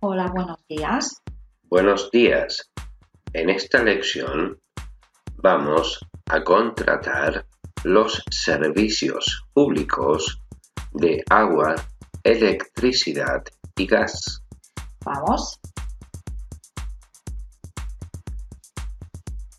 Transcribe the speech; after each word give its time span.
Hola, 0.00 0.28
buenos 0.32 0.58
días. 0.68 1.22
Buenos 1.64 2.08
días. 2.12 2.70
En 3.32 3.50
esta 3.50 3.82
lección 3.82 4.56
vamos 5.42 5.98
a 6.26 6.44
contratar 6.44 7.44
los 7.82 8.22
servicios 8.30 9.44
públicos 9.52 10.40
de 10.92 11.24
agua, 11.30 11.74
electricidad 12.22 13.42
y 13.76 13.88
gas. 13.88 14.40
Vamos. 15.04 15.58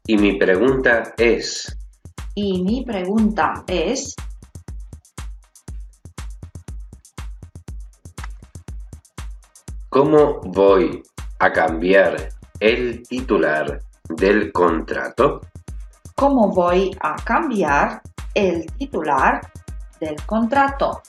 Y 0.07 0.17
mi 0.17 0.37
pregunta 0.37 1.15
es, 1.17 1.77
Y 2.33 2.63
mi 2.63 2.85
pregunta 2.85 3.65
es, 3.67 4.15
¿cómo 9.89 10.41
voy 10.41 11.03
a 11.39 11.51
cambiar 11.51 12.29
el 12.59 13.03
titular 13.07 13.79
del 14.09 14.51
contrato? 14.51 15.41
¿cómo 16.19 16.49
voy 16.49 16.91
a 16.99 17.15
cambiar 17.15 18.01
el 18.33 18.65
titular 18.73 19.39
del 20.01 20.17
contrato? 20.25 21.01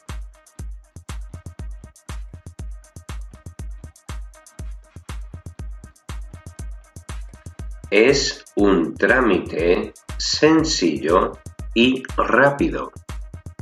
Es 7.90 8.44
un 8.54 8.94
trámite 8.94 9.94
sencillo 10.16 11.32
y 11.74 12.04
rápido. 12.16 12.92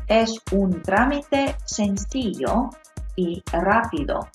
Es 0.06 0.38
un 0.52 0.82
trámite 0.82 1.56
sencillo 1.64 2.68
y 3.16 3.42
rápido. 3.50 4.28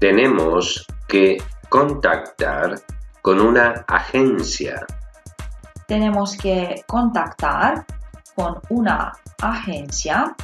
Tenemos 0.00 0.86
que 1.06 1.36
contactar 1.68 2.80
con 3.20 3.38
una 3.38 3.84
agencia. 3.86 4.86
Tenemos 5.86 6.38
que 6.38 6.82
contactar 6.86 7.84
con 8.34 8.58
una 8.70 9.12
agencia 9.42 10.34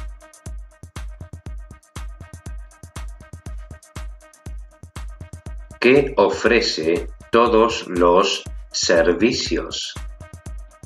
que 5.79 6.13
ofrece 6.17 7.09
todos 7.31 7.87
los 7.87 8.43
servicios. 8.71 9.95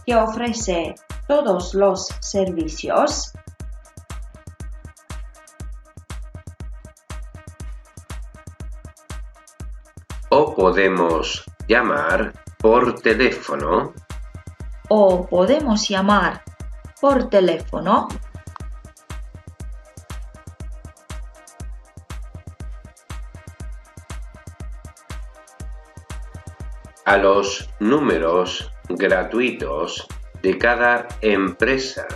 que 0.05 0.15
ofrece 0.15 0.95
todos 1.27 1.73
los 1.73 2.07
servicios 2.21 3.33
o 10.33 10.55
podemos 10.55 11.43
llamar 11.67 12.31
por 12.57 13.01
teléfono. 13.01 13.93
O 14.87 15.27
podemos 15.27 15.89
llamar 15.89 16.41
por 17.01 17.29
teléfono. 17.29 18.07
A 27.03 27.17
los 27.17 27.69
números 27.81 28.71
gratuitos 28.87 30.07
de 30.41 30.57
cada 30.57 31.09
empresa. 31.19 32.07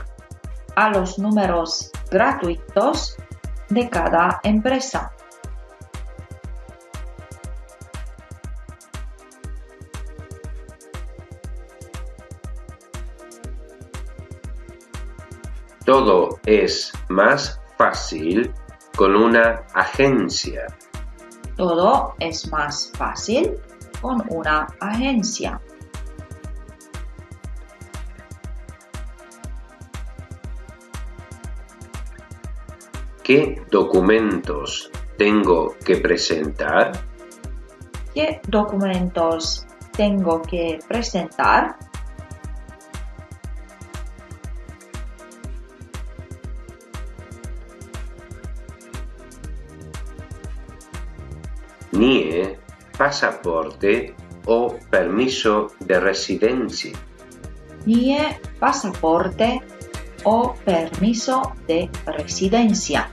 A 0.77 0.89
los 0.89 1.19
números 1.19 1.91
gratuitos 2.09 3.17
de 3.67 3.89
cada 3.89 4.39
empresa. 4.43 5.14
Todo 15.85 16.39
es 16.47 16.91
más 17.09 17.61
fácil 17.77 18.51
con 18.97 19.15
una 19.15 19.67
agencia. 19.75 20.65
Todo 21.55 22.15
es 22.17 22.51
más 22.51 22.91
fácil 22.97 23.51
con 24.01 24.23
una 24.29 24.65
agencia. 24.79 25.61
¿Qué 33.21 33.61
documentos 33.69 34.89
tengo 35.19 35.75
que 35.85 35.97
presentar? 35.97 36.93
¿Qué 38.15 38.41
documentos 38.47 39.67
tengo 39.95 40.41
que 40.41 40.79
presentar? 40.87 41.77
NIE, 51.91 52.57
pasaporte 52.97 54.13
o 54.45 54.77
permiso 54.89 55.71
de 55.79 55.99
residencia. 55.99 56.91
NIE, 57.85 58.39
pasaporte 58.59 59.61
o 60.23 60.55
permiso 60.65 61.53
de 61.67 61.89
residencia. 62.05 63.09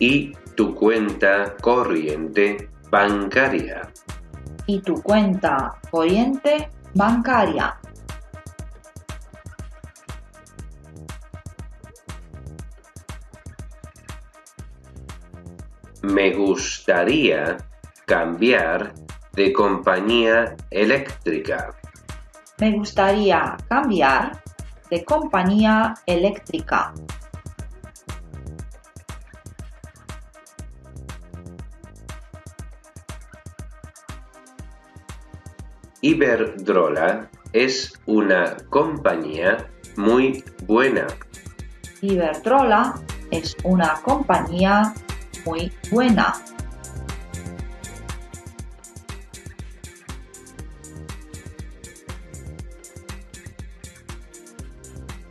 y 0.00 0.32
tu 0.56 0.74
cuenta 0.74 1.54
corriente 1.60 2.70
bancaria. 2.90 3.88
Y 4.66 4.80
tu 4.80 5.00
cuenta 5.02 5.78
corriente 5.90 6.70
bancaria. 6.94 7.78
Me 16.02 16.32
gustaría 16.32 17.58
cambiar 18.06 18.94
de 19.32 19.52
compañía 19.52 20.56
eléctrica. 20.70 21.74
Me 22.58 22.72
gustaría 22.72 23.56
cambiar 23.68 24.42
de 24.90 25.04
compañía 25.04 25.94
eléctrica. 26.06 26.94
Iberdrola 36.00 37.28
es 37.52 37.92
una 38.06 38.56
compañía 38.70 39.68
muy 39.96 40.42
buena. 40.66 41.06
Iberdrola 42.00 42.94
es 43.30 43.54
una 43.64 44.00
compañía 44.02 44.94
muy 45.44 45.72
buena. 45.90 46.34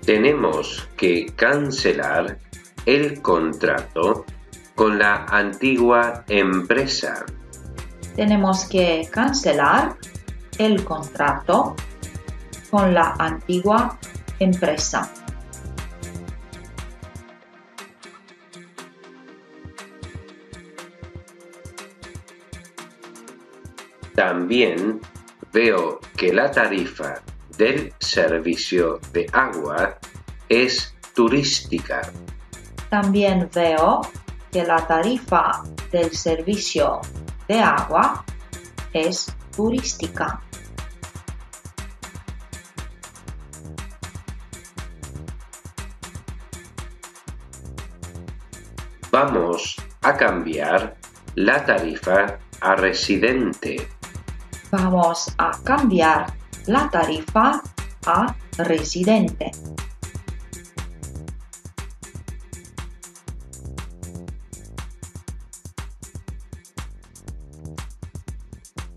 Tenemos 0.06 0.88
que 0.98 1.28
cancelar 1.36 2.40
el 2.86 3.22
contrato 3.22 4.26
con 4.74 4.98
la 4.98 5.26
antigua 5.26 6.24
empresa. 6.28 7.26
Tenemos 8.16 8.66
que 8.66 9.08
cancelar 9.12 9.98
el 10.58 10.84
contrato 10.84 11.76
con 12.72 12.94
la 12.94 13.16
antigua 13.20 14.00
empresa. 14.40 15.12
También 24.16 25.00
veo 25.54 26.00
que 26.18 26.34
la 26.34 26.52
tarifa 26.52 27.22
del 27.58 27.94
servicio 28.00 29.00
de 29.14 29.28
agua 29.34 29.98
es 30.48 30.96
turística. 31.14 32.02
También 32.90 33.50
veo 33.54 34.02
que 34.52 34.64
la 34.64 34.86
tarifa 34.88 35.64
del 35.92 36.12
servicio 36.12 37.02
de 37.48 37.60
agua 37.60 38.24
es 38.94 39.36
turística. 39.56 40.42
Vamos 49.12 49.76
a 50.02 50.16
cambiar 50.16 50.96
la 51.36 51.66
tarifa 51.66 52.38
a 52.62 52.76
residente. 52.76 53.99
Vamos 54.72 55.34
a 55.40 55.52
cambiar 55.64 56.32
la 56.68 56.88
tarifa 56.92 57.62
a 58.06 58.36
residente. 58.58 59.52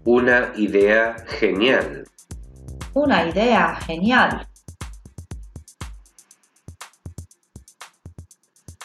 Una 0.05 0.53
idea 0.57 1.17
genial. 1.27 2.05
Una 2.93 3.27
idea 3.27 3.75
genial. 3.77 4.47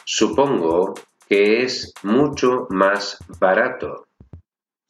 Supongo 0.05 0.93
que 1.27 1.63
es 1.63 1.93
mucho 2.03 2.67
más 2.69 3.17
barato. 3.39 4.06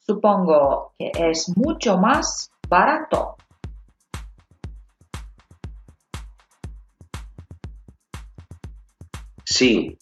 Supongo 0.08 0.94
que 0.98 1.12
es 1.14 1.54
mucho 1.54 1.98
más 1.98 2.50
barato. 2.66 3.36
Sí, 9.44 9.98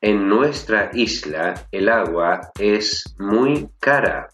en 0.00 0.28
nuestra 0.28 0.92
isla 0.94 1.66
el 1.72 1.88
agua 1.88 2.52
es 2.60 3.12
muy 3.18 3.68
cara. 3.80 4.28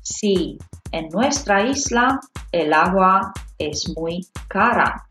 Sí, 0.00 0.58
en 0.92 1.08
nuestra 1.08 1.66
isla 1.66 2.20
el 2.52 2.72
agua 2.72 3.32
es 3.58 3.92
muy 3.96 4.28
cara. 4.46 5.08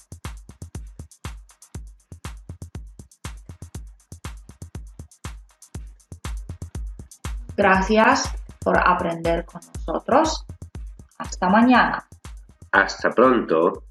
Gracias 7.58 8.39
por 8.60 8.78
aprender 8.78 9.46
con 9.46 9.62
nosotros. 9.76 10.46
Hasta 11.18 11.50
mañana. 11.50 12.08
Hasta 12.72 13.12
pronto. 13.12 13.84